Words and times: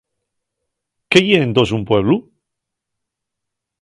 ¿Qué 1.11 1.19
ye 1.27 1.37
entós 1.47 1.69
un 1.77 1.83
pueblu? 1.91 2.17